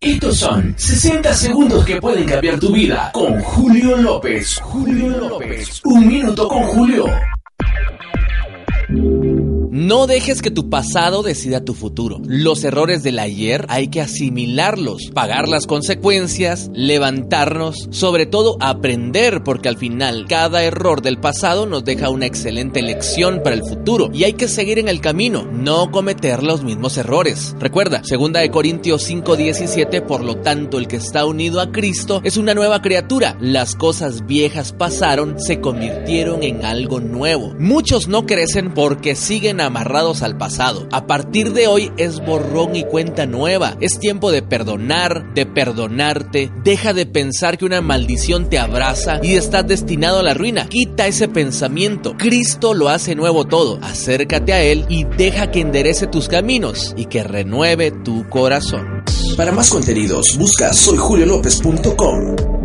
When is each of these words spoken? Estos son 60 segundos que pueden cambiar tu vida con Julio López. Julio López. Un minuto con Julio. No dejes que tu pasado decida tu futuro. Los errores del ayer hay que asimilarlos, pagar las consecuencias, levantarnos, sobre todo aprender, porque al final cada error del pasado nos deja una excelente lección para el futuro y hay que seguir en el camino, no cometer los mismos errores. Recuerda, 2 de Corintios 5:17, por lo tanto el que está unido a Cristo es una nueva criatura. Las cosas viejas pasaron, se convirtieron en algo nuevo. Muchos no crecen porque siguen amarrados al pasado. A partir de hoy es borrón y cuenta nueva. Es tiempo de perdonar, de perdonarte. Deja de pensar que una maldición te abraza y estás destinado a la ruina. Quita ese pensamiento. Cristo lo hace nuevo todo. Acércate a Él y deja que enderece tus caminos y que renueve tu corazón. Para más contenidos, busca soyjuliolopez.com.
Estos 0.00 0.36
son 0.36 0.74
60 0.78 1.34
segundos 1.34 1.84
que 1.84 2.00
pueden 2.00 2.24
cambiar 2.24 2.60
tu 2.60 2.72
vida 2.72 3.10
con 3.12 3.40
Julio 3.40 3.96
López. 3.96 4.60
Julio 4.62 5.08
López. 5.08 5.80
Un 5.84 6.06
minuto 6.06 6.46
con 6.46 6.62
Julio. 6.62 7.04
No 9.88 10.06
dejes 10.06 10.42
que 10.42 10.50
tu 10.50 10.68
pasado 10.68 11.22
decida 11.22 11.64
tu 11.64 11.72
futuro. 11.72 12.20
Los 12.26 12.62
errores 12.62 13.02
del 13.02 13.18
ayer 13.18 13.64
hay 13.70 13.88
que 13.88 14.02
asimilarlos, 14.02 15.10
pagar 15.14 15.48
las 15.48 15.66
consecuencias, 15.66 16.70
levantarnos, 16.74 17.88
sobre 17.90 18.26
todo 18.26 18.58
aprender, 18.60 19.42
porque 19.42 19.70
al 19.70 19.78
final 19.78 20.26
cada 20.28 20.62
error 20.62 21.00
del 21.00 21.18
pasado 21.18 21.64
nos 21.64 21.86
deja 21.86 22.10
una 22.10 22.26
excelente 22.26 22.82
lección 22.82 23.40
para 23.42 23.56
el 23.56 23.64
futuro 23.64 24.10
y 24.12 24.24
hay 24.24 24.34
que 24.34 24.46
seguir 24.46 24.78
en 24.78 24.88
el 24.88 25.00
camino, 25.00 25.48
no 25.50 25.90
cometer 25.90 26.42
los 26.42 26.62
mismos 26.62 26.98
errores. 26.98 27.56
Recuerda, 27.58 28.02
2 28.06 28.32
de 28.34 28.50
Corintios 28.50 29.08
5:17, 29.08 30.02
por 30.02 30.22
lo 30.22 30.36
tanto 30.36 30.76
el 30.76 30.86
que 30.86 30.96
está 30.96 31.24
unido 31.24 31.62
a 31.62 31.72
Cristo 31.72 32.20
es 32.24 32.36
una 32.36 32.52
nueva 32.52 32.82
criatura. 32.82 33.38
Las 33.40 33.74
cosas 33.74 34.26
viejas 34.26 34.74
pasaron, 34.74 35.40
se 35.40 35.62
convirtieron 35.62 36.42
en 36.42 36.66
algo 36.66 37.00
nuevo. 37.00 37.54
Muchos 37.58 38.06
no 38.06 38.26
crecen 38.26 38.74
porque 38.74 39.14
siguen 39.14 39.62
amarrados 39.78 40.22
al 40.22 40.36
pasado. 40.36 40.88
A 40.90 41.06
partir 41.06 41.52
de 41.52 41.68
hoy 41.68 41.92
es 41.98 42.18
borrón 42.24 42.74
y 42.74 42.82
cuenta 42.82 43.26
nueva. 43.26 43.76
Es 43.80 44.00
tiempo 44.00 44.32
de 44.32 44.42
perdonar, 44.42 45.32
de 45.34 45.46
perdonarte. 45.46 46.50
Deja 46.64 46.92
de 46.92 47.06
pensar 47.06 47.58
que 47.58 47.64
una 47.64 47.80
maldición 47.80 48.50
te 48.50 48.58
abraza 48.58 49.20
y 49.22 49.34
estás 49.34 49.68
destinado 49.68 50.18
a 50.18 50.22
la 50.24 50.34
ruina. 50.34 50.68
Quita 50.68 51.06
ese 51.06 51.28
pensamiento. 51.28 52.16
Cristo 52.18 52.74
lo 52.74 52.88
hace 52.88 53.14
nuevo 53.14 53.44
todo. 53.44 53.78
Acércate 53.80 54.52
a 54.52 54.62
Él 54.62 54.84
y 54.88 55.04
deja 55.04 55.52
que 55.52 55.60
enderece 55.60 56.08
tus 56.08 56.28
caminos 56.28 56.92
y 56.96 57.04
que 57.04 57.22
renueve 57.22 57.92
tu 57.92 58.28
corazón. 58.28 59.04
Para 59.36 59.52
más 59.52 59.70
contenidos, 59.70 60.36
busca 60.36 60.72
soyjuliolopez.com. 60.72 62.57